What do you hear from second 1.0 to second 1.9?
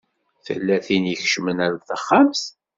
i ikecmen ar